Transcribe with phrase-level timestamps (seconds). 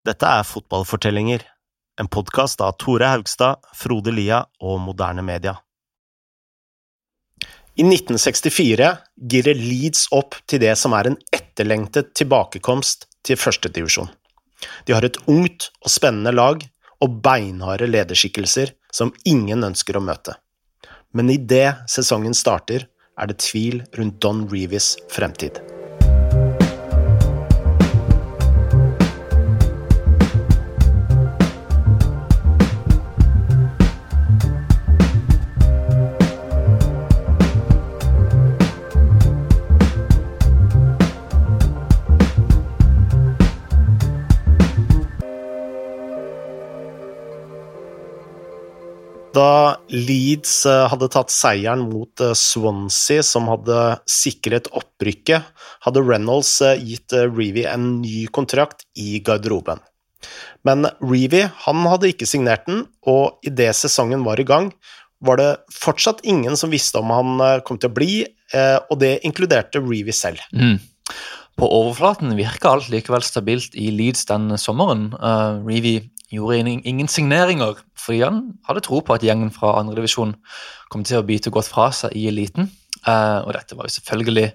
[0.00, 1.42] Dette er Fotballfortellinger,
[2.00, 5.58] en podkast av Tore Haugstad, Frode Lia og Moderne Media.
[7.76, 8.86] I 1964
[9.34, 14.08] girer Leeds opp til det som er en etterlengtet tilbakekomst til førstedivisjon.
[14.88, 16.64] De har et ungt og spennende lag
[17.04, 20.38] og beinharde lederskikkelser som ingen ønsker å møte.
[21.12, 22.88] Men idet sesongen starter,
[23.20, 25.60] er det tvil rundt Don Reeves fremtid.
[49.34, 53.78] Da Leeds eh, hadde tatt seieren mot eh, Swansea, som hadde
[54.10, 55.46] sikret opprykket,
[55.86, 59.82] hadde Reynolds eh, gitt Reevy en ny kontrakt i garderoben.
[60.66, 64.72] Men Reevy hadde ikke signert den, og idet sesongen var i gang,
[65.24, 68.12] var det fortsatt ingen som visste om han kom til å bli,
[68.88, 70.40] og det inkluderte Reevy selv.
[70.52, 70.78] Mm.
[71.60, 75.10] På overflaten virka alt likevel stabilt i Leeds den sommeren.
[75.20, 75.98] Uh, Reevy
[76.30, 80.36] gjorde ingen signeringer, fordi han hadde tro på at gjengen fra andredivisjon
[80.90, 82.70] kom til å bite godt fra seg i eliten.
[83.06, 84.50] Uh, og dette var jo selvfølgelig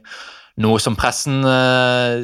[0.64, 2.24] noe som pressen uh,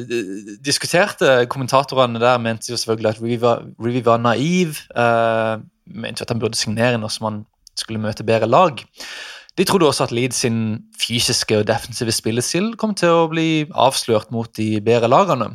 [0.64, 1.42] diskuterte.
[1.52, 4.80] Kommentatorene der mente jo selvfølgelig at Rivi var, Rivi var naiv.
[4.96, 7.42] Uh, mente at han burde signere når man
[7.78, 8.80] skulle møte bedre lag.
[9.58, 14.32] De trodde også at Leeds sin fysiske og defensive spillestil kom til å bli avslørt
[14.32, 15.50] mot de bedre lagene.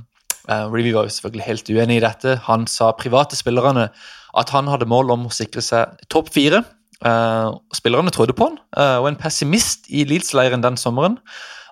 [0.47, 2.37] Uh, Revy var jo selvfølgelig helt uenig i dette.
[2.47, 3.89] Han sa private spillerne
[4.37, 6.63] at han hadde mål om å sikre seg topp fire.
[7.05, 11.19] Uh, spillerne trodde på han, uh, og en pessimist i Leeds-leiren den sommeren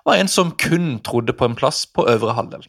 [0.06, 2.62] var en som kun trodde på en plass på øvre halvdel.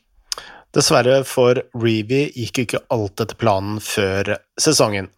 [0.76, 5.12] Dessverre for Reevy gikk ikke alt etter planen før sesongen.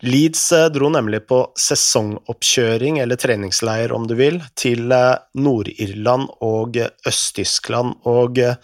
[0.00, 6.78] Leeds eh, dro nemlig på sesongoppkjøring, eller treningsleir om du vil, til eh, Nord-Irland og
[6.80, 7.98] Øst-Tyskland.
[8.08, 8.56] Og eh,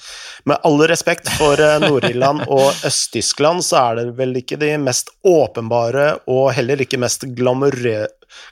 [0.48, 6.08] med all respekt for Nord-Irland og Øst-Tyskland, så er det vel ikke de mest åpenbare
[6.32, 8.06] og heller ikke mest glamorø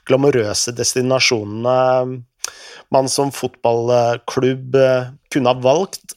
[0.07, 1.73] glamorøse destinasjonene
[2.93, 4.77] man som fotballklubb
[5.33, 6.15] kunne ha valgt.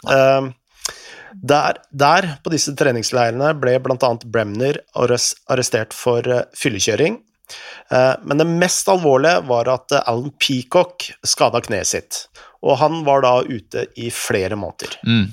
[1.39, 4.13] Der, der, på disse treningsleirene, ble bl.a.
[4.27, 7.21] Bremner arrestert for uh, fyllekjøring.
[7.93, 12.25] Uh, men det mest alvorlige var at uh, Alan Peacock skada kneet sitt.
[12.67, 14.99] Og han var da ute i flere måneder.
[15.07, 15.31] Mm.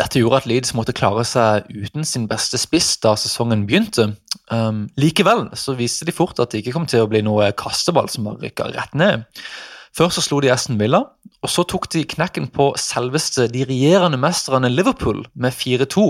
[0.00, 4.12] Dette gjorde at Leeds måtte klare seg uten sin beste spiss da sesongen begynte.
[4.52, 8.08] Um, likevel så viste de fort at det ikke kom til å bli noe kasteball
[8.12, 9.26] som bare rykka rett ned.
[9.96, 11.00] Først så slo de Aston Villa,
[11.40, 16.04] og så tok de knekken på selveste de regjerende mesterne Liverpool med 4-2.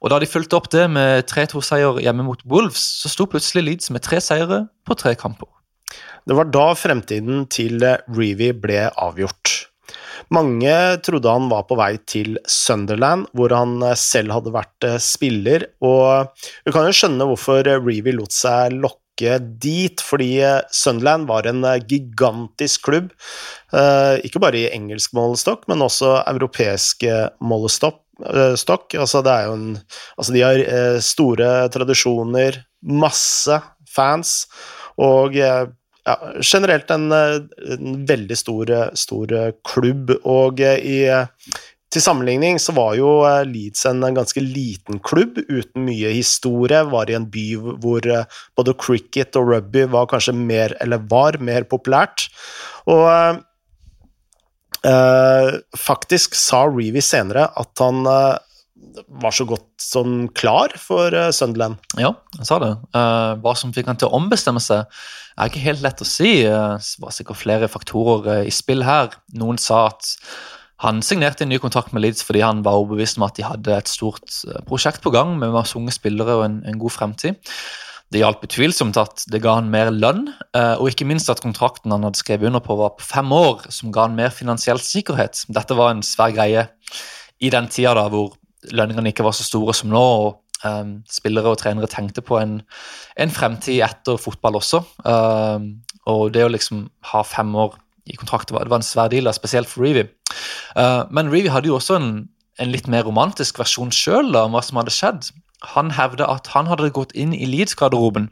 [0.00, 3.90] Og Da de fulgte opp det med 3-2-seier hjemme mot Wolves, så sto plutselig Leeds
[3.90, 5.48] med tre seire på tre kamper.
[6.28, 9.66] Det var da fremtiden til Reevy ble avgjort.
[10.30, 16.30] Mange trodde han var på vei til Sunderland, hvor han selv hadde vært spiller, og
[16.62, 19.00] vi kan jo skjønne hvorfor Reevy lot seg lokke
[19.60, 23.10] dit, fordi eh, Sunderland var en eh, gigantisk klubb.
[23.72, 27.04] Eh, ikke bare i engelsk målestokk, men også europeisk
[27.40, 28.02] målestokk.
[28.20, 29.68] Altså, det er jo en
[30.18, 33.56] Altså, de har store tradisjoner, masse
[33.88, 34.44] fans,
[35.00, 35.64] og ja,
[36.44, 39.32] generelt en, en veldig stor, stor,
[39.64, 40.12] klubb.
[40.28, 41.00] Og i
[41.90, 46.84] til sammenligning så var jo eh, Leeds en ganske liten klubb uten mye historie.
[46.92, 47.46] Var i en by
[47.82, 52.28] hvor eh, både cricket og rugby var kanskje mer, eller var mer populært.
[52.90, 53.08] Og
[54.86, 58.38] eh, faktisk sa Reevy senere at han eh,
[59.20, 61.76] var så godt som klar for uh, Sunderland.
[62.00, 62.70] Ja, han sa det.
[62.96, 64.88] Uh, hva som fikk han til å ombestemme seg,
[65.36, 66.32] er ikke helt lett å si.
[66.42, 69.12] Det var sikkert flere faktorer i spill her.
[69.36, 70.08] Noen sa at
[70.80, 73.76] han signerte en ny kontrakt med Leeds fordi han var overbevist om at de hadde
[73.76, 77.54] et stort eh, prosjekt på gang med masse unge spillere og en, en god fremtid.
[78.10, 80.24] Det hjalp utvilsomt at det ga han mer lønn,
[80.56, 83.68] eh, og ikke minst at kontrakten han hadde skrevet under på, var på fem år,
[83.70, 85.44] som ga han mer finansiell sikkerhet.
[85.52, 86.66] Dette var en svær greie
[87.40, 88.32] i den tida da hvor
[88.72, 90.00] lønningene ikke var så store som nå.
[90.00, 92.58] og um, Spillere og trenere tenkte på en,
[93.20, 94.82] en fremtid etter fotball også.
[95.04, 95.70] Um,
[96.10, 97.78] og det å liksom ha fem år
[98.10, 100.06] i kontrakten var, det var en svær deal, spesielt for Reevy.
[100.76, 102.10] Uh, men Reevy hadde jo også en,
[102.60, 105.30] en litt mer romantisk versjon sjøl om hva som hadde skjedd.
[105.74, 108.30] Han hevda at han hadde gått inn i Leeds-garderoben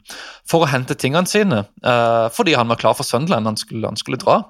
[0.49, 3.99] for å hente tingene sine, uh, fordi han var klar for Sunderland, han skulle, han
[3.99, 4.41] skulle dra.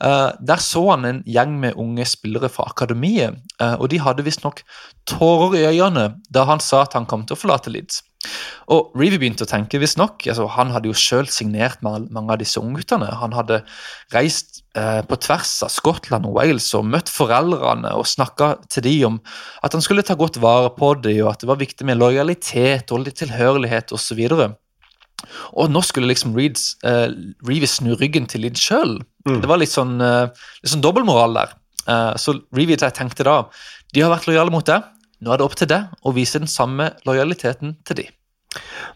[0.00, 3.40] Uh, der så han en gjeng med unge spillere fra akademiet,
[3.76, 4.62] og de hadde visstnok
[5.10, 8.02] tårer i øynene da han sa at han kom til å forlate Leeds.
[8.74, 12.60] Og Reevy begynte å tenke visstnok altså, Han hadde jo selv signert mange av disse
[12.60, 13.06] ungguttene.
[13.20, 13.60] Han hadde
[14.14, 19.06] reist eh, på tvers av Skottland og Wales og møtt foreldrene og snakka til dem
[19.12, 19.20] om
[19.64, 22.92] at han skulle ta godt vare på dem, og at det var viktig med lojalitet
[22.92, 24.20] og litt tilhørighet osv.
[25.58, 27.08] Og nå skulle liksom Reeds, eh,
[27.70, 28.98] snu ryggen til Leeds sjøl.
[29.28, 29.40] Mm.
[29.42, 30.28] Det var litt sånn, eh,
[30.62, 31.56] litt sånn dobbeltmoral der.
[31.88, 33.44] Eh, så Reevy tenkte da
[33.94, 34.84] de har vært lojale mot deg,
[35.20, 38.06] nå er det opp til deg å vise den samme lojaliteten til de.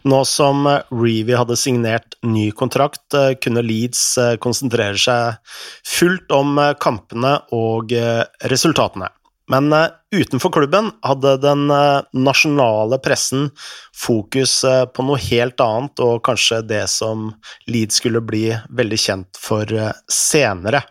[0.09, 4.01] Nå som Reevy hadde signert ny kontrakt, kunne Leeds
[4.43, 5.53] konsentrere seg
[5.87, 7.93] fullt om kampene og
[8.49, 9.11] resultatene.
[9.51, 13.49] Men uh, utenfor klubben hadde den uh, nasjonale pressen
[13.91, 17.27] fokus uh, på noe helt annet, og kanskje det som
[17.67, 19.67] Leeds skulle bli veldig kjent for
[20.07, 20.85] senere.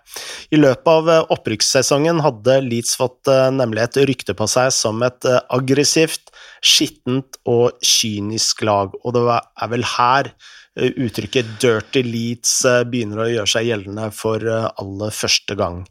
[0.52, 6.28] I løpet av opprykkssesongen hadde Leeds fått nemlig et rykte på seg som et aggressivt,
[6.60, 10.32] skittent og kynisk lag, og det er vel her
[10.76, 15.82] uttrykket 'dirty Leeds' begynner å gjøre seg gjeldende for aller første gang.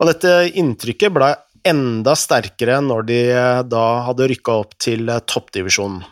[0.00, 1.30] Og dette inntrykket ble
[1.68, 6.04] enda sterkere når de eh, da hadde rykka opp til eh, toppdivisjonen.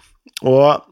[0.48, 0.88] Og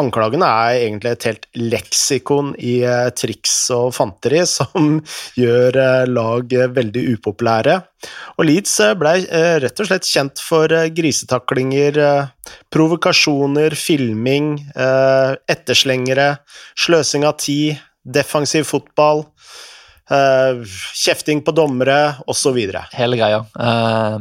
[0.00, 4.98] anklagene er egentlig et helt leksikon i eh, triks og fanteri som
[5.38, 5.80] gjør
[6.10, 7.78] lag veldig upopulære.
[8.38, 9.14] Og Leeds ble
[9.62, 11.96] rett og slett kjent for grisetaklinger,
[12.74, 16.34] provokasjoner, filming, etterslengere,
[16.76, 19.24] sløsing av tid, defensiv fotball
[20.10, 22.58] kjefting på dommere osv.
[22.92, 23.40] Hele greia.
[23.56, 24.20] Uh,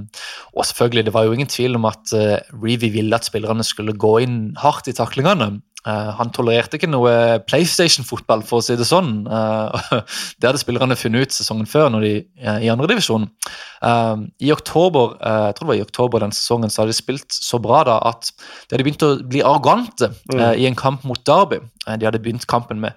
[0.55, 3.95] og selvfølgelig, det var jo ingen tvil om at uh, Reevy ville at spillerne skulle
[3.95, 5.59] gå inn hardt i taklingene.
[5.83, 9.25] Han tolererte ikke noe PlayStation-fotball, for å si det sånn.
[10.39, 12.11] det hadde spillerne funnet ut sesongen før, når de
[12.63, 13.25] i andredivisjon.
[13.83, 17.35] Uh, I oktober jeg tror det var i oktober den sesongen så hadde de spilt
[17.35, 20.45] så bra da at de hadde begynt å bli arrogante mm.
[20.55, 21.59] i en kamp mot Derby.
[21.83, 22.95] de hadde begynt kampen med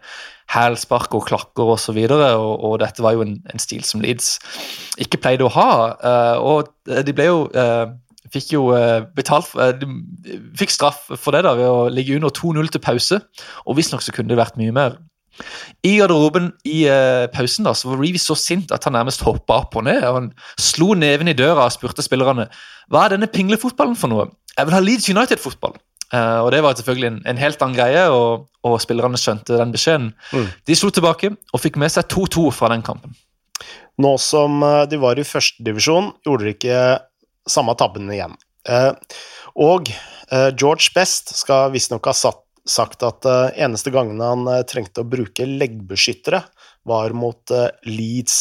[0.52, 1.98] hælspark og klakker osv.
[2.06, 4.37] Og, så og, og dette var jo en, en, stil som Leeds
[5.02, 5.70] ikke pleide å ha.
[6.00, 7.87] Uh, og de ble jo uh,
[8.32, 8.62] fikk jo
[9.14, 9.87] betalt De
[10.58, 13.20] fikk straff for det da ved å ligge under 2-0 til pause,
[13.64, 14.98] og visstnok så kunne det vært mye mer.
[15.84, 19.60] I garderoben i uh, pausen da, så var Reeves så sint at han nærmest hoppa
[19.62, 20.02] opp og ned.
[20.04, 22.49] og Han slo neven i døra og spurte spillerne
[22.92, 24.31] hva er denne pinglefotballen for noe.
[24.56, 25.76] Jeg vil ha Leeds United-fotball.
[26.14, 29.74] Uh, og Det var selvfølgelig en, en, helt annen greie, og, og spillerne skjønte den
[29.74, 30.12] beskjeden.
[30.30, 30.48] Mm.
[30.68, 33.16] De slo tilbake og fikk med seg 2-2 fra den kampen.
[34.02, 36.80] Nå som eh, de var i førstedivisjon, gjorde de ikke
[37.48, 38.36] samme tabben igjen.
[38.68, 38.92] Uh,
[39.62, 43.22] og uh, George Best skal visstnok ha satt, sagt at
[43.54, 46.40] eneste gangen han trengte å bruke leggbeskyttere,
[46.86, 47.52] var mot
[47.86, 48.38] Leeds.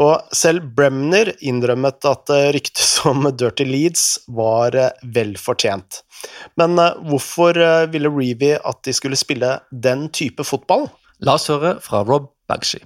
[0.00, 6.02] Og selv Bremner innrømmet at ryktet som Dirty Leeds var vel fortjent.
[6.60, 7.56] Men uh, hvorfor
[7.92, 10.88] ville Reevy at de skulle spille den type fotball?
[11.20, 12.80] La oss høre fra Rob Bagshi.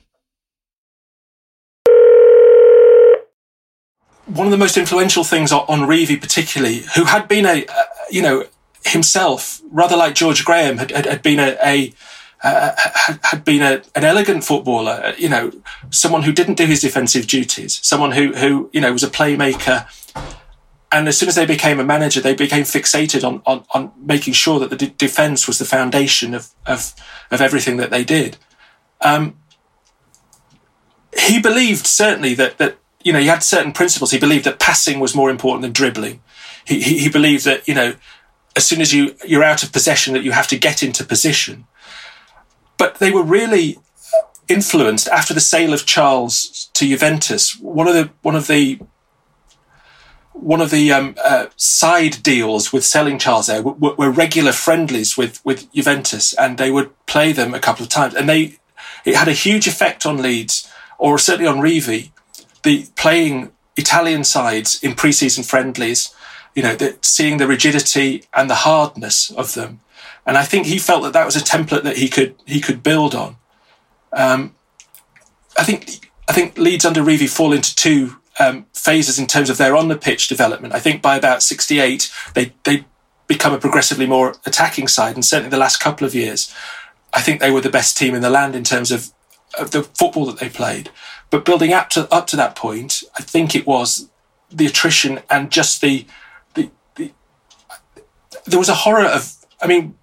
[4.27, 7.65] One of the most influential things on Reevy, particularly, who had been a,
[8.11, 8.45] you know,
[8.85, 11.93] himself, rather like George Graham, had, had, had been a, a
[12.45, 12.73] uh,
[13.23, 15.51] had been a, an elegant footballer, you know,
[15.91, 19.87] someone who didn't do his defensive duties, someone who, who you know, was a playmaker,
[20.93, 24.35] and as soon as they became a manager, they became fixated on on, on making
[24.35, 26.95] sure that the de- defense was the foundation of of
[27.31, 28.37] of everything that they did.
[29.01, 29.37] Um,
[31.19, 34.13] he believed certainly that that you know he had certain principles.
[34.13, 36.23] He believed that passing was more important than dribbling.
[36.65, 37.95] He he, he believed that you know
[38.55, 41.67] as soon as you you're out of possession that you have to get into position.
[42.77, 43.79] But they were really
[44.49, 47.59] influenced after the sale of Charles to Juventus.
[47.59, 48.81] One of the one of the
[50.33, 55.17] one of the um, uh, side deals with selling Charles there were, were, regular friendlies
[55.17, 58.59] with, with Juventus, and they would play them a couple of times, and they
[59.05, 62.11] it had a huge effect on Leeds, or certainly on Reeve,
[62.63, 66.15] the playing Italian sides in pre-season friendlies.
[66.55, 69.81] You know, the, seeing the rigidity and the hardness of them,
[70.27, 72.83] and I think he felt that that was a template that he could he could
[72.83, 73.37] build on.
[74.13, 74.55] Um,
[75.59, 79.59] I think I think Leeds under Reeve fall into two um, phases in terms of
[79.59, 80.75] their on the pitch development.
[80.75, 82.85] I think by about 68, they, they
[83.27, 85.15] become a progressively more attacking side.
[85.15, 86.53] And certainly the last couple of years,
[87.13, 89.13] I think they were the best team in the land in terms of,
[89.59, 90.91] of the football that they played.
[91.31, 94.09] But building up to, up to that point, I think it was
[94.51, 96.07] the attrition and just the,
[96.55, 97.13] the, the
[98.47, 99.97] there was a horror of, I mean,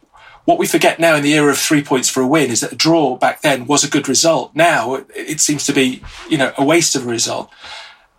[0.45, 2.73] what we forget now in the era of three points for a win is that
[2.73, 4.55] a draw back then was a good result.
[4.55, 7.51] Now it, seems to be, you know, a waste of a result.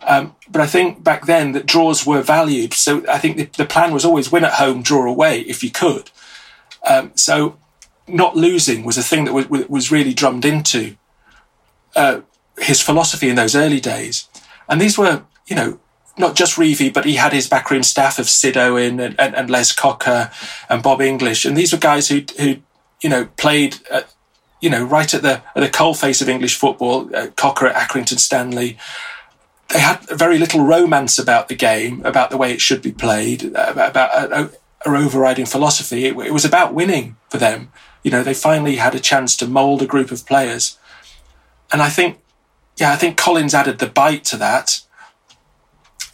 [0.01, 2.73] Um, but I think back then that draws were valued.
[2.73, 5.71] So I think the, the, plan was always win at home, draw away if you
[5.71, 6.11] could.
[6.87, 7.57] Um, so
[8.07, 10.97] not losing was a thing that was, was really drummed into
[11.95, 12.21] uh,
[12.57, 14.27] his philosophy in those early days.
[14.67, 15.79] And these were, you know,
[16.17, 19.49] not just Reevy, but he had his backroom staff of Sid Owen and, and, and
[19.49, 20.31] Les Cocker
[20.69, 21.45] and Bob English.
[21.45, 22.57] And these were guys who, who
[23.01, 24.13] you know, played, at,
[24.61, 28.19] you know, right at the, at the coalface of English football, uh, Cocker at Accrington
[28.19, 28.77] Stanley.
[29.69, 33.55] They had very little romance about the game, about the way it should be played,
[33.55, 34.51] uh, about, about a,
[34.85, 36.05] a, overriding philosophy.
[36.05, 37.71] It, it was about winning for them.
[38.03, 40.77] You know, they finally had a chance to mould a group of players.
[41.71, 42.19] And I think,
[42.77, 44.81] yeah, I think Collins added the bite to that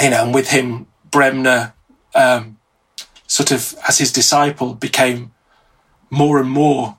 [0.02, 1.74] you know, and with him, Bremner,
[2.16, 2.58] um,
[3.28, 5.32] sort of as his disciple, became
[6.10, 6.98] more and more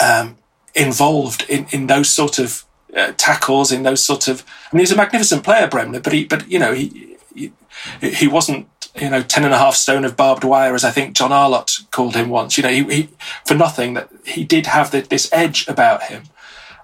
[0.00, 0.36] um,
[0.74, 2.64] involved in, in those sort of
[2.96, 4.44] uh, tackles, in those sort of.
[4.72, 7.52] I mean, he's a magnificent player, Bremner, but he, but you know, he he,
[8.00, 8.68] he wasn't
[9.00, 11.78] you know ten and a half stone of barbed wire, as I think John Arlott
[11.90, 12.56] called him once.
[12.56, 13.08] You know, he, he
[13.44, 16.24] for nothing that he did have the, this edge about him,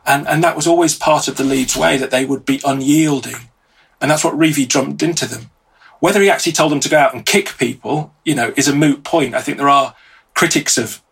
[0.07, 3.50] and and that was always part of the Leeds way that they would be unyielding
[4.01, 5.51] and that's what Reevy drummed into them.
[6.01, 8.75] Whether he actually told them to go out and kick people, you know, is a
[8.75, 9.35] moot point.
[9.35, 9.95] I think there are
[10.35, 11.03] critics of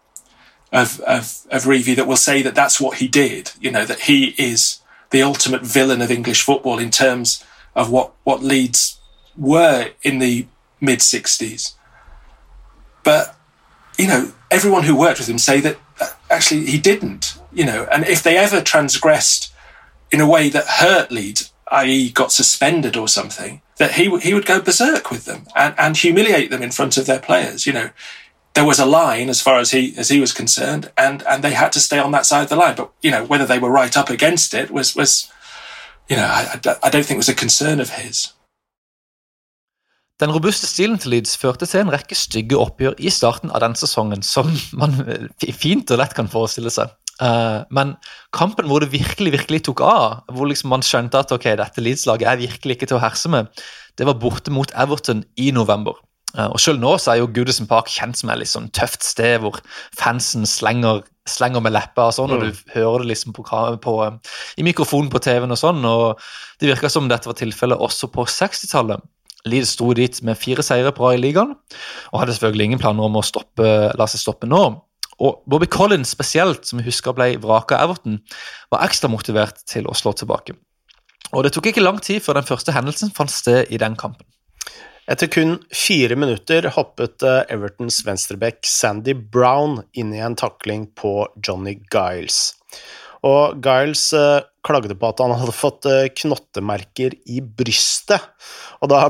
[0.73, 3.53] of of, of Reevy that will say that that's what he did.
[3.61, 4.81] You know, that he is
[5.11, 8.99] the ultimate villain of English football in terms of what what Leeds
[9.37, 10.47] were in the
[10.81, 11.75] mid '60s.
[13.05, 13.37] But
[13.99, 15.77] you know, everyone who worked with him say that
[16.31, 17.39] actually he didn't.
[17.53, 19.53] You know, and if they ever transgressed
[20.11, 24.47] in a way that hurt Leeds, i.e., got suspended or something, that he he would
[24.47, 27.67] go berserk with them and, and humiliate them in front of their players.
[27.67, 27.91] You know,
[28.55, 31.53] there was a line as far as he as he was concerned, and and they
[31.53, 32.75] had to stay on that side of the line.
[32.77, 35.31] But you know, whether they were right up against it was was,
[36.09, 38.33] you know, I, I don't think it was a concern of his.
[40.21, 43.77] Den robuste stilen til Leeds førte til en rekke stygge oppgjør i starten av den
[43.79, 46.91] sesongen, som man eh, fint og lett kan forestille seg.
[47.19, 47.97] Uh, men
[48.37, 52.31] kampen hvor det virkelig virkelig tok av, hvor liksom man skjønte at ok, dette Leeds-laget
[52.31, 53.51] er virkelig ikke til å herse med,
[53.99, 55.99] det var borte mot Everton i november.
[56.37, 59.07] Uh, og Selv nå så er jo Goodison Park kjent som et litt sånn tøft
[59.07, 59.59] sted hvor
[59.99, 62.37] fansen slenger, slenger med leppa og sånn, mm.
[62.37, 63.47] og du hører det liksom på,
[63.83, 63.95] på,
[64.61, 65.83] i mikrofonen på TV-en og sånn.
[65.89, 66.21] og
[66.61, 69.03] Det virka som dette var tilfellet også på 60-tallet.
[69.49, 73.07] Leeds sto dit med fire seire på rad i ligaen og hadde selvfølgelig ingen planer
[73.07, 74.63] om å stoppe, la seg stoppe nå.
[75.19, 78.21] Og Bobby Collins spesielt, som vi husker ble vraka av Everton,
[78.71, 80.55] var ekstra motivert til å slå tilbake.
[81.35, 84.25] Og Det tok ikke lang tid før den første hendelsen fant sted i den kampen.
[85.09, 91.23] Etter kun fire minutter hoppet eh, Evertons venstreback Sandy Brown inn i en takling på
[91.41, 92.53] Johnny Giles.
[93.25, 98.21] Og Giles eh, klagde på at han hadde fått eh, knottemerker i brystet.
[98.85, 99.09] Og da,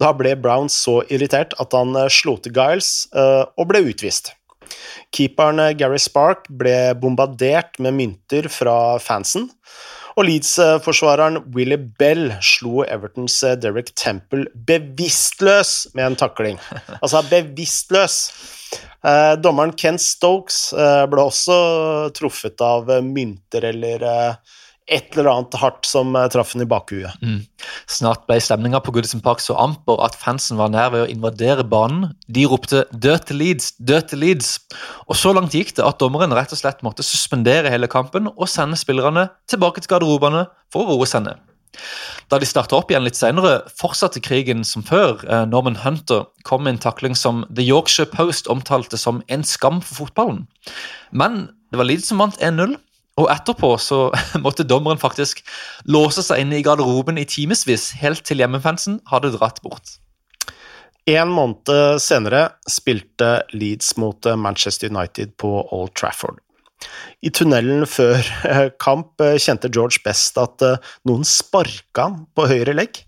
[0.00, 4.32] da ble Brown så irritert at han slo til Giles og ble utvist.
[5.12, 9.50] Keeperen eh, Gary Spark ble bombardert med mynter fra fansen.
[10.12, 16.60] Og Leeds-forsvareren Willy Bell slo Evertons eh, Derek Temple bevisstløs med en takling.
[17.02, 18.18] Altså bevisstløs!
[19.02, 20.70] Eh, dommeren Ken Stokes
[21.10, 21.56] ble også
[22.16, 24.04] truffet av mynter eller
[24.92, 27.12] et eller annet hardt som uh, traff henne i bakhuet.
[27.24, 27.40] Mm.
[27.90, 31.64] Snart ble stemninga på Goodison Park så amper at fansen var nær ved å invadere
[31.66, 32.10] banen.
[32.28, 34.52] De ropte 'død til Leeds', 'død til Leeds'.
[35.08, 38.50] Og så langt gikk det at dommeren rett og slett måtte suspendere hele kampen og
[38.50, 41.40] sende spillerne tilbake til garderobene for å roe seg ned.
[42.30, 45.20] Da de starta opp igjen litt senere, fortsatte krigen som før.
[45.24, 49.80] Eh, Norman Hunter kom med en takling som The Yorkshire Post omtalte som en skam
[49.84, 50.46] for fotballen.
[51.12, 52.76] Men det var Leeds som vant 1-0.
[53.20, 54.06] Og etterpå så
[54.44, 55.42] måtte dommeren faktisk
[55.84, 59.98] låse seg inne i garderoben i timevis, helt til hjemmefansen hadde dratt bort.
[61.10, 66.38] En måned senere spilte Leeds mot Manchester United på Old Trafford.
[67.22, 72.48] I tunnelen før eh, kamp eh, kjente George best at eh, noen sparka han på
[72.50, 73.02] høyre legg.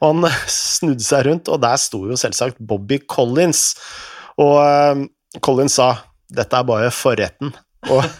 [0.00, 0.30] Og han
[0.60, 3.74] snudde seg rundt, og der sto jo selvsagt Bobby Collins.
[4.40, 5.08] Og
[5.44, 5.90] Collins sa
[6.30, 7.50] 'dette er bare forretten',
[7.88, 8.04] og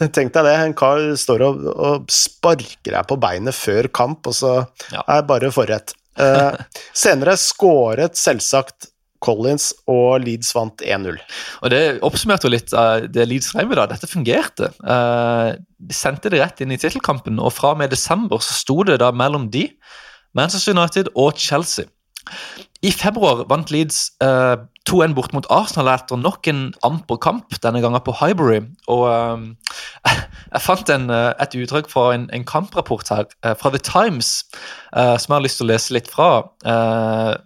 [0.00, 4.36] Tenk deg det, en kar står og, og sparker deg på beinet før kamp, og
[4.36, 4.52] så
[4.92, 5.02] ja.
[5.04, 5.92] er bare forrett.
[6.16, 6.56] Uh,
[7.04, 8.88] senere skåret selvsagt
[9.20, 11.18] Collins, og Leeds vant 1-0.
[11.60, 13.84] Og Det oppsummerte jo litt uh, det Leeds skrev da.
[13.90, 14.72] Dette fungerte.
[14.80, 18.80] Uh, de sendte det rett inn i tittelkampen, og fra og med desember så sto
[18.88, 19.68] det da mellom de,
[20.36, 21.90] Manchester United og Chelsea.
[22.80, 24.56] I februar vant Leeds uh,
[24.88, 28.62] 2-1 bort mot Arsenal etter nok en amper kamp, denne gangen på Highbury.
[28.88, 29.74] Og uh,
[30.54, 33.28] jeg fant en, uh, et uttrykk fra en, en kamprapport her,
[33.60, 34.30] fra The Times,
[34.90, 36.30] som jeg har lyst til å lese litt fra.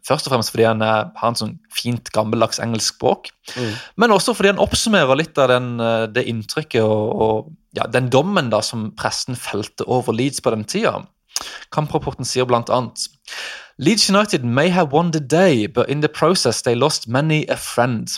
[0.06, 3.74] først og fremst fordi han har en sånn fint, gammeldags engelsk språk, mm.
[4.00, 5.74] men også fordi han oppsummerer litt av den,
[6.14, 10.64] det inntrykket og, og ja, den dommen da som pressen felte over Leeds på den
[10.64, 11.02] tida.
[11.70, 12.46] Kamprapporten sier
[13.76, 17.56] Leeds United may have won the day, but in the process they lost many a
[17.56, 18.08] friend.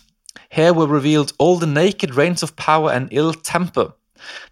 [0.50, 3.94] Here were revealed all the naked reins of power and ill temper.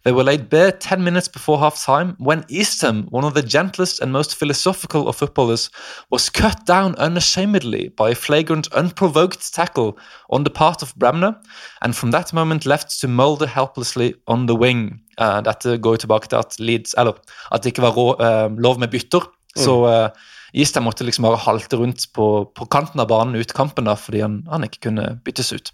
[0.04, 4.00] They were laid bare 10 minutes before half time when Eastham, one of the gentlest
[4.00, 5.70] and most philosophical of footballers,
[6.10, 9.98] was cut down unashamedly by a flagrant, unprovoked tackle
[10.30, 11.34] on the part of Bremner,
[11.82, 15.00] and from that moment left to moulder helplessly on the wing.
[15.18, 17.14] Uh, dette går jo tilbake til at Leeds, eller
[17.52, 19.28] at det ikke var rå, uh, lov med bytter.
[19.56, 19.62] Mm.
[19.64, 20.08] Så uh,
[20.54, 24.22] Eastham måtte liksom bare halte rundt på, på kanten av banen ut kampen da, fordi
[24.22, 25.72] han, han ikke kunne byttes ut.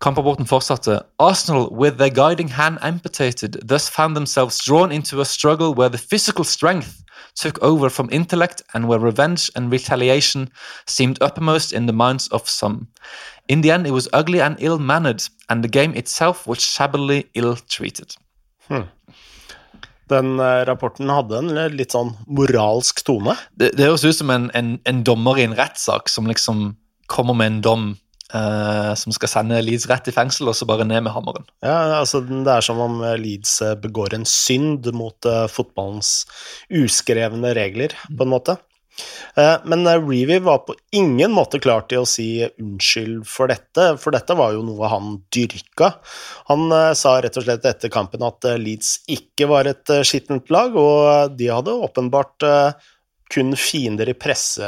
[0.00, 1.04] Kamprapporten fortsatte.
[1.18, 5.98] Arsenal, with their guiding hand amputated, thus found themselves drawn into a struggle where the
[5.98, 7.04] physical strength
[7.34, 10.50] took over from intellect and where revenge and retaliation
[10.86, 12.88] seemed uppermost in the minds of some.
[13.48, 17.26] In the end, it was ugly and ill mannered, and the game itself was shabbily
[17.34, 18.14] ill treated.
[18.68, 18.88] Hmm.
[20.08, 23.36] Den uh, rapporten hadde en litt sånn moralsk tone.
[23.54, 26.72] Det, det høres ut som en, en, en dommer i en rettssak som liksom
[27.06, 27.84] kommer med en dom
[28.30, 31.46] Uh, som skal sende Leeds rett i fengsel, og så bare ned med hammeren.
[31.66, 36.28] Ja, altså Det er som om Leeds eh, begår en synd mot uh, fotballens
[36.70, 38.54] uskrevne regler, på en måte.
[39.34, 44.14] Uh, men Reevy var på ingen måte klar til å si unnskyld for dette, for
[44.14, 45.90] dette var jo noe han dyrka.
[46.52, 51.34] Han sa rett og slett etter kampen at Leeds ikke var et skittent lag, og
[51.34, 52.46] de hadde åpenbart
[53.30, 54.66] kun fiender i presse,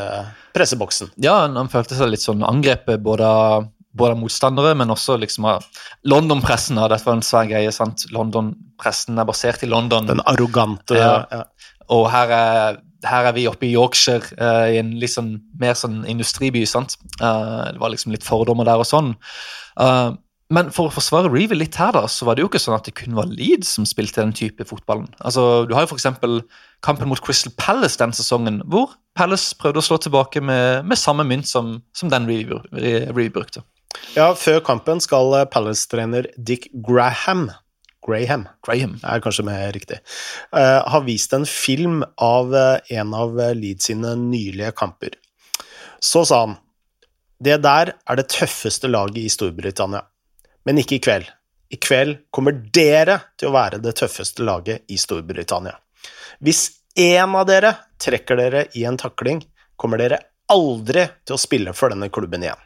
[0.55, 1.13] presseboksen.
[1.23, 3.67] Ja, han, følte seg litt sånn angrepet både av,
[3.99, 5.67] både av motstandere, men også liksom av
[6.09, 6.79] London-pressen.
[6.79, 7.73] Dette var en svær greie.
[7.75, 8.07] sant?
[8.15, 10.07] London-pressen er basert i London.
[10.11, 11.13] Den arrogante ja.
[11.33, 11.45] ja.
[11.93, 15.75] Og her er, her er, vi oppe i Yorkshire, uh, i en litt sånn mer
[15.79, 16.63] sånn industriby.
[16.69, 16.95] sant?
[17.19, 19.17] Uh, det var liksom litt fordommer der og sånn.
[19.75, 20.15] Uh,
[20.53, 22.89] men for å forsvare Reeve litt her, da, så var det jo ikke sånn at
[22.89, 25.09] det kun var Leeds som spilte den type fotballen.
[25.25, 26.07] Altså, Du har jo f.eks.
[26.85, 31.25] kampen mot Crystal Palace den sesongen, hvor Palace prøvde å slå tilbake med, med samme
[31.29, 33.65] mynt som, som den Reeve brukte.
[34.17, 37.51] Ja, før kampen skal eh, Palace-trener Dick Graham
[38.03, 38.97] Graham, Graham.
[39.07, 40.01] er kanskje mer riktig,
[40.51, 45.15] uh, har vist en film av uh, en av Leeds sine nylige kamper.
[46.03, 46.57] Så sa han
[47.43, 50.05] det der er det tøffeste laget i Storbritannia.
[50.69, 51.31] Men ikke i kveld.
[51.73, 55.75] I kveld kommer dere til å være det tøffeste laget i Storbritannia.
[56.45, 56.67] Hvis
[56.99, 57.73] én av dere
[58.03, 59.41] trekker dere i en takling,
[59.81, 60.21] kommer dere
[60.53, 62.61] aldri til å spille for denne klubben igjen.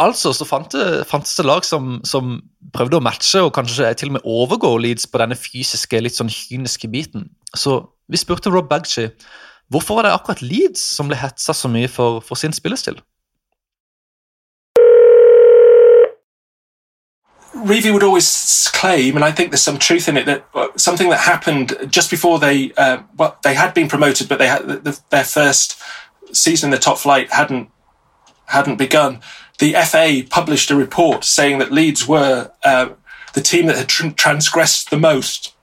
[0.00, 2.38] Altså så fantes det lag som, som,
[2.74, 6.32] prøvde å matche og kanskje til og med overgå Leeds på denne fysiske, litt sånn
[6.32, 7.28] kyniske biten.
[7.54, 7.78] Så
[8.10, 9.06] vi spurte Rob Bagchi
[9.70, 12.98] hvorfor var det akkurat Leeds som ble hetsa så mye for, for sin spillestil.
[17.64, 21.08] Reevy would always claim, and I think there's some truth in it, that uh, something
[21.08, 25.00] that happened just before they, uh, well, they had been promoted, but they had the,
[25.10, 25.80] their first
[26.32, 27.70] season in the top flight hadn't
[28.46, 29.20] hadn't begun.
[29.58, 32.90] The FA published a report saying that Leeds were uh,
[33.32, 35.54] the team that had tr- transgressed the most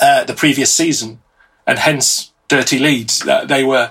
[0.00, 1.20] uh, the previous season,
[1.66, 3.26] and hence dirty Leeds.
[3.26, 3.90] Uh, they were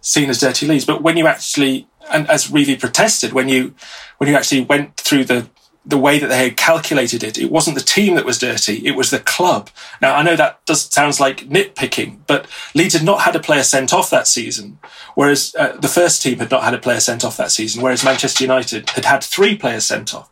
[0.00, 0.84] seen as dirty Leeds.
[0.84, 3.74] But when you actually, and as Reevy protested, when you
[4.18, 5.48] when you actually went through the
[5.84, 8.96] the way that they had calculated it, it wasn't the team that was dirty, it
[8.96, 9.70] was the club.
[10.02, 13.62] Now, I know that does sounds like nitpicking, but Leeds had not had a player
[13.62, 14.78] sent off that season,
[15.14, 18.04] whereas uh, the first team had not had a player sent off that season, whereas
[18.04, 20.28] Manchester United had had three players sent off.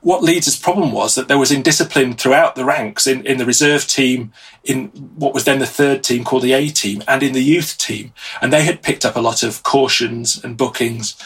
[0.00, 3.86] What Leeds' problem was that there was indiscipline throughout the ranks in, in the reserve
[3.86, 7.42] team, in what was then the third team called the A team, and in the
[7.42, 8.12] youth team.
[8.40, 11.16] And they had picked up a lot of cautions and bookings.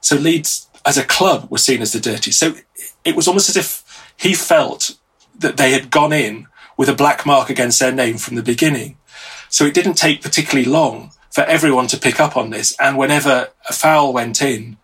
[0.00, 2.32] So Leeds as a club were seen as the dirty.
[2.32, 2.54] So
[3.04, 4.96] it was almost as if he felt
[5.38, 8.96] that they had gone in with a black mark against their name from the beginning.
[9.48, 12.76] So it didn't take particularly long for everyone to pick up on this.
[12.80, 14.78] And whenever a foul went in,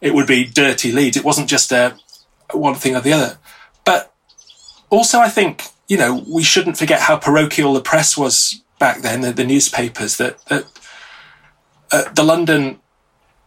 [0.00, 1.16] it would be dirty leads.
[1.16, 1.96] It wasn't just a
[2.52, 3.38] one thing or the other.
[3.84, 4.14] But
[4.90, 9.22] also, I think you know we shouldn't forget how parochial the press was back then.
[9.22, 10.66] The, the newspapers that that
[11.90, 12.80] uh, the London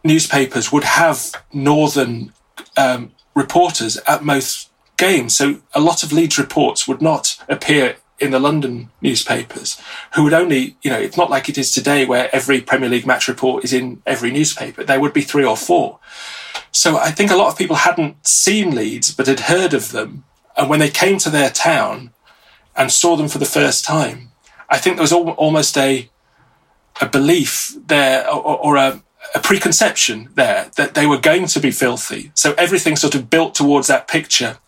[0.08, 1.18] newspapers would have
[1.52, 2.32] northern
[2.76, 5.36] um, reporters at most games.
[5.36, 9.80] So a lot of Leeds reports would not appear in the London newspapers
[10.14, 13.06] who would only, you know, it's not like it is today where every Premier League
[13.06, 14.82] match report is in every newspaper.
[14.82, 16.00] There would be three or four.
[16.72, 20.24] So I think a lot of people hadn't seen Leeds, but had heard of them.
[20.56, 22.10] And when they came to their town
[22.74, 24.32] and saw them for the first time,
[24.68, 26.10] I think there was almost a,
[27.00, 29.02] a belief there or, or a,
[29.34, 32.30] a preconception there that they were going to be filthy.
[32.34, 34.58] So everything sort of built towards that picture.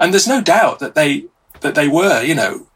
[0.00, 1.26] And there's no doubt that they,
[1.60, 2.66] that they were, you know,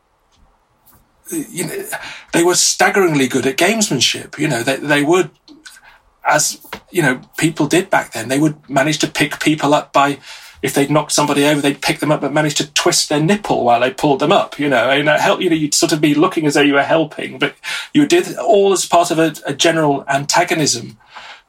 [1.31, 1.85] you know,
[2.33, 4.39] they were staggeringly good at gamesmanship.
[4.39, 5.31] You know, they, they would,
[6.29, 8.29] as you know, people did back then.
[8.29, 10.19] They would manage to pick people up by,
[10.63, 13.65] if they'd knocked somebody over, they'd pick them up, but manage to twist their nipple
[13.65, 14.59] while they pulled them up.
[14.59, 15.41] You know, and help.
[15.41, 17.55] You know, you'd sort of be looking as though you were helping, but
[17.93, 20.99] you did all as part of a, a general antagonism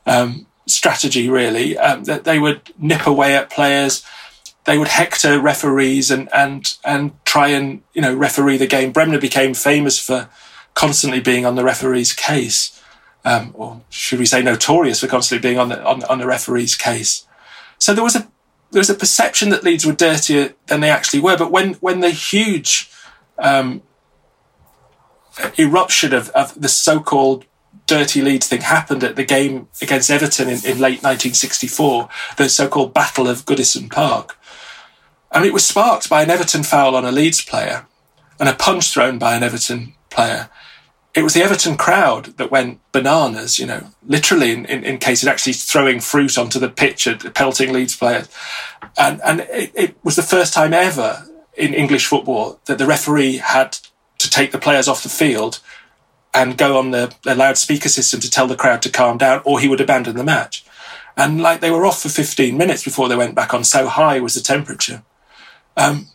[0.06, 1.30] um, strategy.
[1.30, 4.04] Really, um, that they would nip away at players
[4.66, 8.92] they would hector referees and and and try and you know referee the game.
[8.92, 10.30] Bremner became famous for
[10.74, 12.82] constantly being on the referee's case,
[13.26, 16.76] um, or should we say notorious for constantly being on the on, on the referee's
[16.76, 17.26] case.
[17.78, 18.28] So there was a
[18.74, 21.38] there was a perception that Leeds were dirtier than they actually were.
[21.38, 22.90] But when when the huge
[23.38, 23.84] um,
[25.58, 27.46] eruption of, of the so-called
[27.86, 32.94] dirty Leeds thing happened at the game against Everton in, in late 1964, the so-called
[32.94, 34.38] Battle of Goodison Park.
[35.32, 37.88] And it was sparked by an Everton foul on a Leeds player
[38.40, 40.50] and a punch thrown by an Everton player.
[41.16, 45.22] It was the Everton crowd that went bananas, you know, literally in, in, in case
[45.22, 48.28] of actually throwing fruit onto the pitch and pelting Leeds players.
[48.98, 53.38] And, and it, it was the first time ever in English football that the referee
[53.38, 53.78] had
[54.18, 55.60] to take the players off the field
[56.34, 59.60] and go on the, the loudspeaker system to tell the crowd to calm down or
[59.60, 60.66] he would abandon the match.
[61.16, 64.20] And like they were off for 15 minutes before they went back on, so high
[64.20, 65.04] was the temperature.
[65.78, 66.08] Um,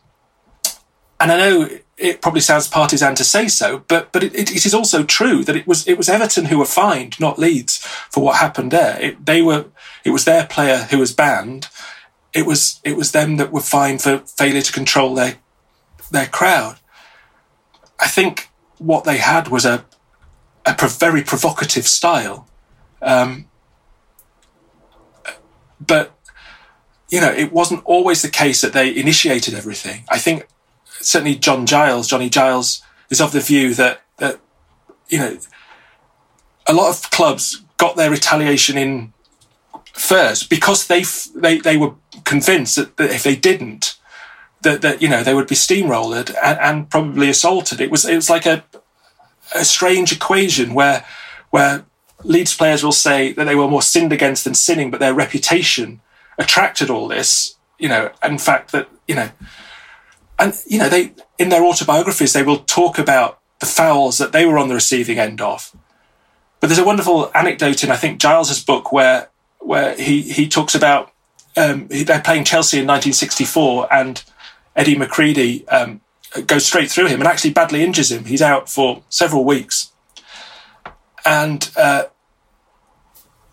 [1.20, 4.72] and I know it probably sounds partisan to say so, but but it, it is
[4.72, 7.78] also true that it was it was Everton who were fined, not Leeds,
[8.10, 8.98] for what happened there.
[9.00, 9.66] It, they were
[10.04, 11.68] it was their player who was banned.
[12.32, 15.36] It was it was them that were fined for failure to control their
[16.10, 16.78] their crowd.
[17.98, 19.84] I think what they had was a
[20.64, 22.46] a very provocative style,
[23.02, 23.48] um,
[25.80, 26.14] but
[27.10, 30.04] you know, it wasn't always the case that they initiated everything.
[30.08, 30.46] I think
[31.08, 34.40] certainly John Giles, Johnny Giles, is of the view that that
[35.08, 35.38] you know
[36.66, 39.12] a lot of clubs got their retaliation in
[39.92, 41.94] first because they they they were
[42.24, 43.96] convinced that, that if they didn't,
[44.62, 47.80] that that you know they would be steamrolled and, and probably assaulted.
[47.80, 48.64] It was it was like a
[49.54, 51.06] a strange equation where
[51.50, 51.86] where
[52.24, 56.00] Leeds players will say that they were more sinned against than sinning, but their reputation
[56.38, 59.30] attracted all this, you know, and in fact that, you know,
[60.38, 64.46] and, you know, they, in their autobiographies, they will talk about the fouls that they
[64.46, 65.74] were on the receiving end of.
[66.60, 70.74] But there's a wonderful anecdote in, I think, Giles's book where, where he, he talks
[70.74, 71.12] about,
[71.56, 74.22] um, they're playing Chelsea in 1964 and
[74.76, 76.00] Eddie McCreadie, um,
[76.46, 78.24] goes straight through him and actually badly injures him.
[78.24, 79.92] He's out for several weeks.
[81.24, 82.04] And, uh,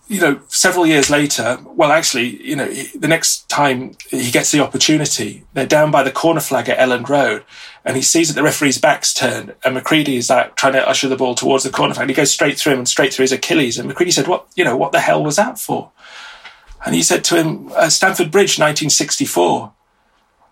[0.08, 4.60] you know, several years later, well, actually, you know, the next time he gets the
[4.60, 7.44] opportunity, they're down by the corner flag at Elland Road,
[7.84, 11.08] and he sees that the referee's back's turned, and McCreadie is like trying to usher
[11.08, 12.04] the ball towards the corner flag.
[12.04, 13.80] And he goes straight through him and straight through his Achilles.
[13.80, 15.92] And McCreadie said, "What, you know, what the hell was that for?"
[16.86, 19.72] And he said to him, uh, "Stamford Bridge, 1964."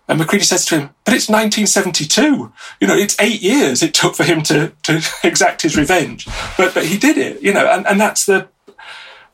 [0.08, 2.52] And McCreadie says to him, "But it's 1972.
[2.80, 6.26] You know, it's eight years it took for him to to exact his revenge,
[6.58, 7.40] but but he did it.
[7.40, 8.48] You know, and and that's the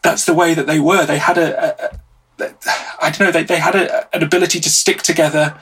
[0.03, 1.05] that's the way that they were.
[1.07, 2.55] They had a, a, a
[3.01, 5.59] I don't know, they, they had a, an ability to stick together.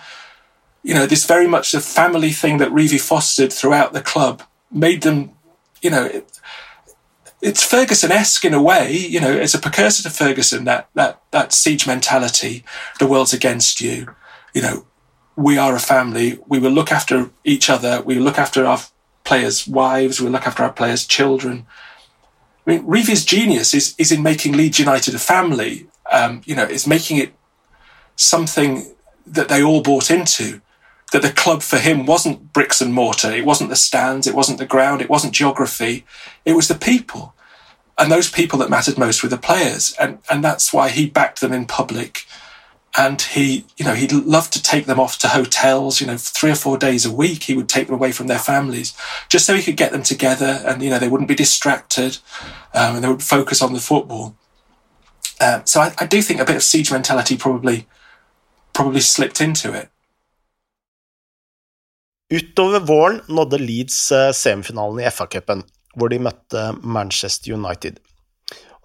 [0.83, 5.03] You know, this very much a family thing that Reevie fostered throughout the club made
[5.03, 5.33] them,
[5.83, 6.40] you know, it,
[7.40, 11.53] it's Ferguson-esque in a way, you know, it's a precursor to Ferguson, that, that, that
[11.53, 12.64] siege mentality,
[12.98, 14.12] the world's against you,
[14.55, 14.87] you know,
[15.37, 18.81] we are a family, we will look after each other, we will look after our
[19.22, 21.64] players' wives, we will look after our players' children,
[22.69, 25.87] I mean, Reevie's genius is is in making Leeds United a family.
[26.13, 27.33] Um, you know, it's making it
[28.15, 28.95] something
[29.27, 30.61] that they all bought into.
[31.13, 33.33] That the club for him wasn't bricks and mortar.
[33.33, 34.27] It wasn't the stands.
[34.27, 35.01] It wasn't the ground.
[35.01, 36.05] It wasn't geography.
[36.45, 37.33] It was the people,
[37.97, 39.95] and those people that mattered most were the players.
[39.99, 42.27] And and that's why he backed them in public
[42.96, 46.51] and he you know he'd love to take them off to hotels you know three
[46.51, 47.44] or four days a week.
[47.44, 48.94] He would take them away from their families
[49.29, 52.18] just so he could get them together and you know they wouldn't be distracted
[52.74, 54.35] um, and they would focus on the football.
[55.40, 57.87] Um, so I, I, do think a bit of siege mentality probably
[58.72, 59.88] probably slipped into it.
[62.31, 65.62] Utover våren nådde Leeds eh, semifinalen i FA-cupen,
[65.96, 67.96] hvor de møtte Manchester United.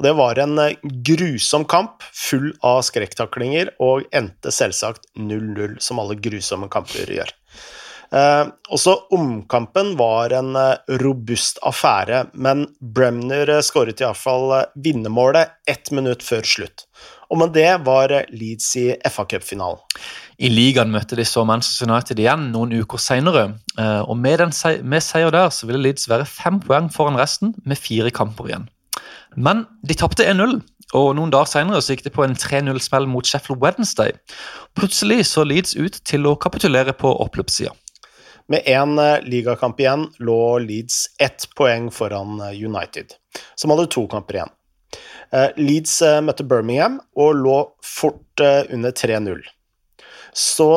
[0.03, 6.19] Det var en eh, grusom kamp, full av skrekktaklinger, og endte selvsagt 0-0, som alle
[6.19, 7.31] grusomme kamper gjør.
[8.13, 14.51] Eh, også omkampen var en eh, robust affære, men Bremner eh, skåret iallfall
[14.85, 16.85] vinnermålet ett minutt før slutt.
[17.33, 19.81] Og med det var Leeds i FA-cupfinalen.
[20.37, 23.43] I ligaen møtte de så Manchester United igjen noen uker senere.
[24.05, 24.53] Og med, den,
[24.85, 28.67] med seier der så ville Leeds være fem poeng foran resten med fire kamper igjen.
[29.35, 30.59] Men de tapte 1-0,
[30.93, 34.13] og noen dager senere så gikk de på en 3-0-smell mot Sheffield Wednesday.
[34.77, 37.73] Plutselig så Leeds ut til å kapitulere på oppløpssida.
[38.51, 43.15] Med én eh, ligakamp igjen lå Leeds ett poeng foran eh, United,
[43.55, 44.53] som hadde to kamper igjen.
[45.33, 49.41] Eh, Leeds møtte Birmingham og lå fort under 3-0.
[50.33, 50.69] Så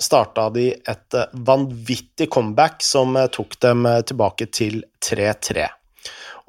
[0.00, 5.68] starta de et vanvittig comeback som tok dem tilbake til 3-3.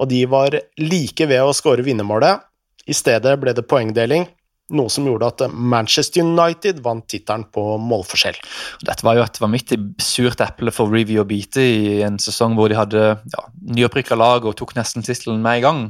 [0.00, 2.44] Og de var like ved å skåre vinnermålet.
[2.88, 4.26] I stedet ble det poengdeling,
[4.72, 8.38] noe som gjorde at Manchester United vant tittelen på målforskjell.
[8.86, 12.72] Dette var jo et vanvittig surt eple for Review og bite i en sesong hvor
[12.72, 13.44] de hadde ja,
[13.76, 15.84] nyopprykka lag og tok nesten tittelen med i gang.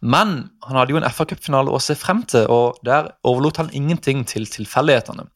[0.00, 4.24] Men han hadde jo en FA-cupfinale å se frem til, og der overlot han ingenting
[4.28, 5.28] til tilfeldighetene.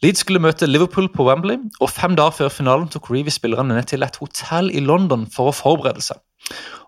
[0.00, 3.90] Leeds skulle møte Liverpool på Wembley, og fem dager før finalen tok Reevy spillerne ned
[3.90, 6.20] til et hotell i London for å forberede seg.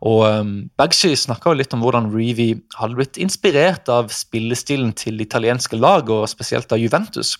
[0.02, 5.28] Og um, Bagshi snakka litt om hvordan Reevy hadde blitt inspirert av spillestilen til det
[5.28, 7.36] italienske lag, og spesielt av Juventus.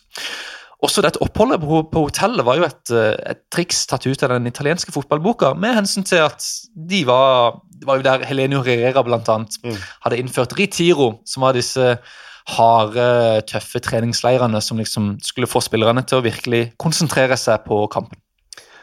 [0.83, 4.35] Også dette oppholdet på, på hotellet var jo et, eh, et triks tatt ut av
[4.35, 9.59] den italienske fotballboka, med hensyn til at de var var jo der Helenio Herrera annet
[9.63, 9.77] Mm.
[10.05, 11.99] hadde innført Ritiro, som var disse
[12.47, 18.19] harde, tøffe treningsleirene som liksom skulle få spillerne til å virkelig konsentrere seg på kampen.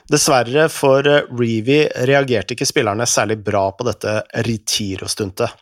[0.10, 5.54] Dessverre for eh, Reevy reagerte ikke spillerne særlig bra på dette Ritiro-stuntet.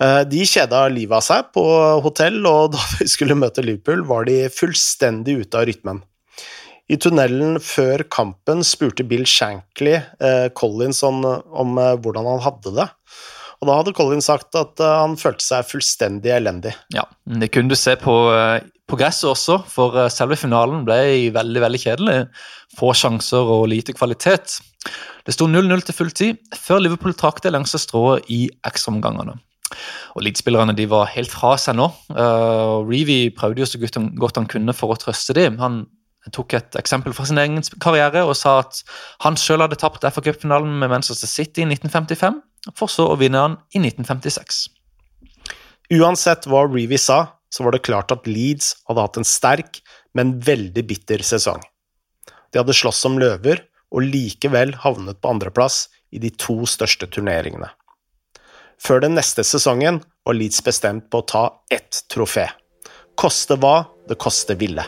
[0.00, 1.64] Eh, De kjeda livet av seg på
[2.04, 6.02] hotell, og da vi skulle møte Liverpool, var de fullstendig ute av rytmen.
[6.92, 12.74] I tunnelen før kampen spurte Bill Shankly eh, Collins om, om eh, hvordan han hadde
[12.76, 12.88] det.
[13.62, 16.74] Og da hadde Colin sagt at eh, han følte seg fullstendig elendig.
[16.94, 18.58] Ja, Det kunne du se på, eh,
[18.90, 22.18] på gresset også, for eh, selve finalen ble veldig veldig kjedelig.
[22.74, 24.58] Få sjanser og lite kvalitet.
[25.22, 29.38] Det sto 0-0 til full tid, før Liverpool trakk det lengste strået i ekstraomgangene.
[30.18, 31.86] Og Leeds-spillerne var helt fra seg nå.
[32.10, 35.56] Uh, Reevy prøvde jo så godt han, kunne for å trøste dem.
[35.62, 35.84] Han
[36.34, 38.82] tok et eksempel fra sin egen karriere og sa at
[39.24, 42.42] han selv hadde tapt FA-cupfinalen med Manchester City i 1955,
[42.76, 44.62] for så å vinne han i 1956.
[45.92, 49.82] Uansett hva Reevy sa, så var det klart at Leeds hadde hatt en sterk,
[50.16, 51.60] men veldig bitter sesong.
[52.52, 57.68] De hadde slåss som løver, og likevel havnet på andreplass i de to største turneringene.
[58.80, 62.48] Før den neste sesongen var Leeds bestemt på å ta ett trofé.
[63.20, 64.86] Koste hva det koste ville.